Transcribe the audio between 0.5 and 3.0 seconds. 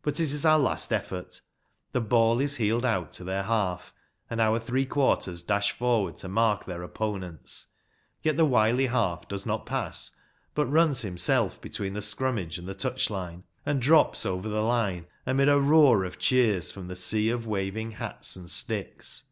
last effort. The ball is heeled